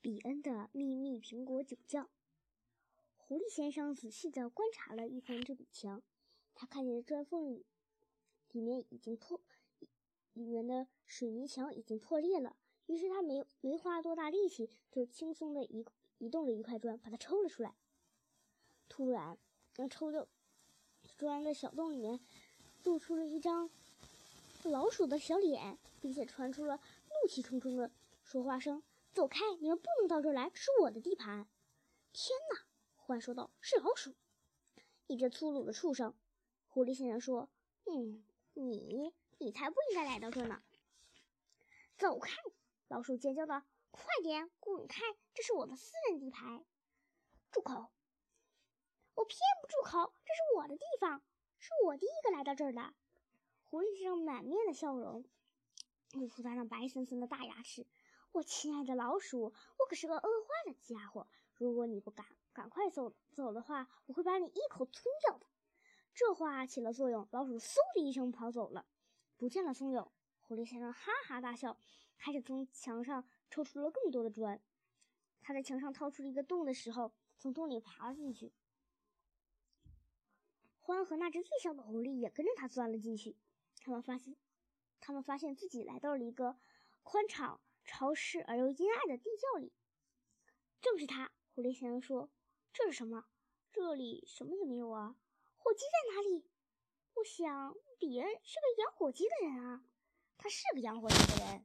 [0.00, 2.08] 比恩的秘密苹果酒窖。
[3.16, 6.02] 狐狸先生仔细地观察了一番这堵墙，
[6.54, 7.66] 他看见砖缝里
[8.52, 9.40] 里面已经破，
[10.32, 12.56] 里面的水泥墙已经破裂了。
[12.86, 15.84] 于是他没没花多大力气，就轻松地移
[16.18, 17.74] 移动了一块砖，把它抽了出来。
[18.88, 19.36] 突然，
[19.76, 20.26] 那抽的
[21.16, 22.20] 砖的小洞里面
[22.84, 23.68] 露出了一张
[24.62, 27.90] 老鼠的小脸，并且传出了怒气冲冲的
[28.22, 28.82] 说话声
[29.12, 29.40] ：“走开！
[29.60, 31.48] 你们不能到这儿来，这是我的地盘！”
[32.12, 32.66] 天哪！
[33.06, 34.14] 獾说道：“是老鼠，
[35.06, 36.14] 一只粗鲁的畜生。”
[36.68, 37.48] 狐狸先生说
[37.86, 38.24] ：“嗯，
[38.54, 40.62] 你你才不应该来到这儿呢！”
[41.98, 42.36] 走开！
[42.88, 45.02] 老鼠尖叫道：“快点滚开！
[45.34, 46.64] 这是我的私人地盘！”
[47.50, 47.90] 住口！
[49.14, 50.12] 我偏不住口！
[50.24, 51.22] 这是我的地方，
[51.58, 52.94] 是我第一个来到这儿的。
[53.64, 55.24] 狐狸先生满面的笑容，
[56.12, 57.86] 露出他那白森森的大牙齿。
[58.38, 61.26] 我亲爱的老鼠，我可是个饿坏的家伙！
[61.54, 65.46] 如果你不赶赶快走走的话，我会把你一口吞掉的。
[66.14, 68.86] 这话起了作用，老鼠嗖的一声跑走了，
[69.36, 70.06] 不见了踪影。
[70.40, 71.76] 狐狸先生哈哈大笑，
[72.16, 74.62] 开始从墙上抽出了更多的砖。
[75.42, 78.52] 他在墙上掏出一个洞的时候，从洞里爬了进去。
[80.80, 83.36] 獾和那只最小的狐狸也跟着他钻了进去。
[83.80, 84.36] 他们发现，
[85.00, 86.56] 他们发现自己来到了一个
[87.02, 89.72] 宽敞、潮湿而又阴暗的地窖里。
[90.78, 92.30] 正是他，狐狸先生说
[92.70, 93.24] ：“这是什么？
[93.72, 95.16] 这里什么也没有啊！
[95.56, 96.46] 火鸡在哪里？
[97.14, 99.84] 我想，比恩是个养火鸡的人啊。
[100.36, 101.64] 他是个养火鸡的人。”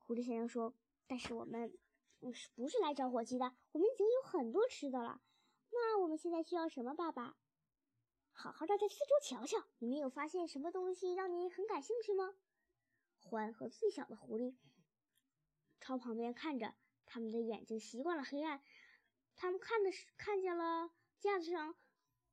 [0.00, 0.74] 狐狸先生说
[1.06, 1.78] ：“但是我们，
[2.18, 3.54] 不是不是来找火鸡的。
[3.72, 5.20] 我们已经有很多吃的了。
[5.70, 7.36] 那我们现在需要什么，爸爸？”
[8.32, 12.34] 好好的在四周瞧瞧，你没有发现什么东西让你很感兴趣吗？
[13.22, 14.56] 獾和最小的狐狸
[15.80, 16.74] 朝旁边看着，
[17.06, 18.62] 他们的眼睛习惯了黑暗。
[19.34, 21.74] 他们看的是看见了架子上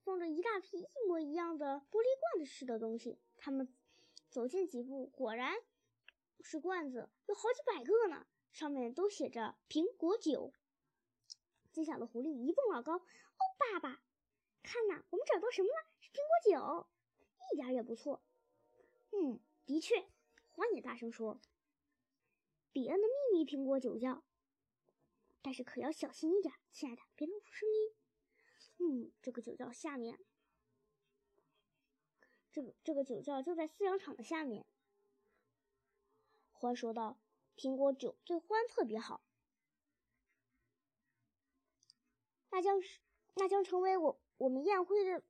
[0.03, 3.19] 放着一大批一模一样的玻璃罐子似的东西。
[3.37, 3.73] 他们
[4.29, 5.55] 走近几步，果然
[6.41, 10.53] 是罐子，有好几百个呢，上面都写着“苹果酒”。
[11.71, 14.01] 最小的狐狸一蹦老高：“哦，爸爸！”
[14.63, 15.87] 看呐，我们找到什么了？
[16.01, 16.87] 是苹果酒，
[17.53, 18.21] 一点也不错。
[19.11, 20.09] 嗯，的确，
[20.55, 21.39] 獾也大声说
[22.77, 24.23] ：“比恩的秘密苹果酒窖。”
[25.41, 27.95] 但是可要小心一点，亲爱的，别弄出声音。
[28.77, 30.19] 嗯，这个酒窖下面，
[32.51, 34.63] 这个这个酒窖就在饲养场的下面。
[36.53, 37.17] 獾说道
[37.57, 39.23] ：“苹果酒对獾特别好，
[42.51, 42.99] 那将是
[43.37, 45.23] 那将成为我。”我们宴会的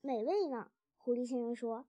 [0.00, 0.70] 美味呢？
[0.96, 1.88] 狐狸先生说。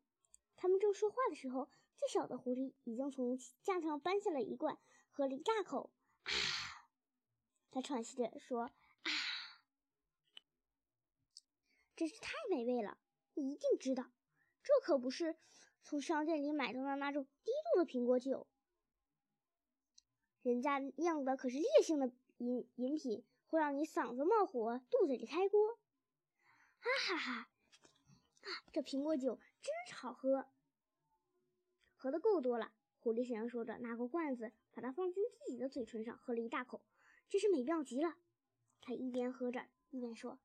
[0.66, 4.80] 他们正说话的时候，最小的狐狸已经从架上搬下了一罐，
[5.12, 5.94] 喝了一大口。
[6.24, 6.32] 啊！
[7.70, 8.64] 他喘息着说
[9.06, 9.12] ：“啊，
[11.96, 12.98] 真是太美味了！
[13.36, 14.12] 你一定知道，
[14.64, 15.38] 这可不是
[15.84, 18.48] 从商店里买到的那种低度的苹果酒，
[20.42, 25.78] 人家酿的可是烈性的饮饮品，会让你嗓子冒火，肚子里开锅。”
[26.82, 27.50] 哈哈哈！
[28.42, 30.48] 啊，这苹果酒真是好喝，
[32.06, 32.72] 喝的够多了。
[33.00, 36.84] 狐狸先生说着，拿过罐子，把它放进自己的嘴唇上，喝了一大口，
[37.30, 38.16] 真是美妙极了。
[38.80, 40.38] 他一边喝着，一边说：“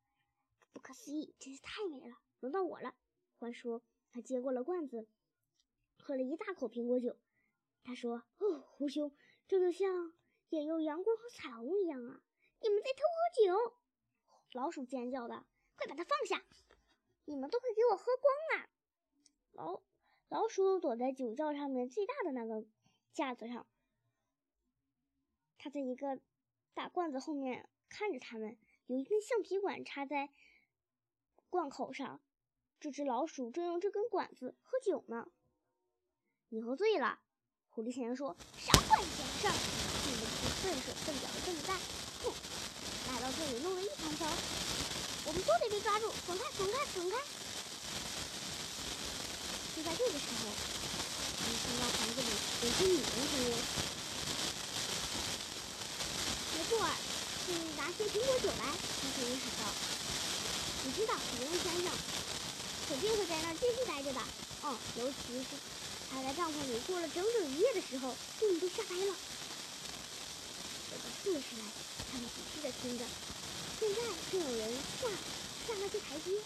[0.72, 2.94] 不可思议，真是太美了。”轮到我了，
[3.38, 3.82] 獾说。
[4.10, 5.06] 他接过了罐子，
[5.98, 7.18] 喝了一大口苹果酒。
[7.84, 9.14] 他说：“哦，狐兄，
[9.46, 10.14] 这就像
[10.48, 12.22] 眼有阳光和彩虹一样啊！
[12.62, 13.76] 你们在偷喝酒！”
[14.58, 15.44] 老鼠尖叫的。
[15.76, 16.42] 快把它放下！
[17.26, 18.70] 你们都快给我喝光了！
[19.52, 19.82] 老
[20.30, 22.64] 老鼠躲在酒窖上面最大的那个
[23.12, 23.66] 架子上，
[25.58, 26.20] 它在一个
[26.72, 28.56] 大罐子后面看着他们。
[28.86, 30.30] 有一根橡皮管插在
[31.48, 32.20] 罐口上，
[32.78, 35.26] 这只老鼠正用这根管子喝酒呢。
[36.48, 37.18] 你喝醉了，
[37.68, 39.54] 狐狸先生说：“少管闲事儿！
[40.06, 41.76] 你们这些笨手笨脚的笨蛋！
[42.22, 42.30] 哼，
[43.10, 44.26] 来到这里弄了一团糟。”
[45.26, 46.06] 我们都得被抓住！
[46.26, 46.44] 滚开！
[46.56, 46.86] 滚开！
[46.94, 47.39] 滚开！
[49.80, 50.52] 就在这个时候，
[51.40, 52.28] 你听到房子里
[52.60, 53.56] 有些女人声音。
[56.52, 56.84] 没错，
[57.46, 58.76] 去拿些苹果酒来！
[58.76, 59.72] 他声音喊道
[60.84, 61.88] ：“你知道，别人先生
[62.90, 64.20] 肯定会在那儿继续待着的。
[64.68, 65.56] 哦，尤其是
[66.12, 69.16] 他在帐篷里过了整整一夜的时候，你们都吓呆了。”
[70.92, 71.64] 等到四十来，
[72.12, 73.04] 他们仔细的听着。
[73.80, 73.96] 现在
[74.30, 76.36] 正有人下下那些台阶。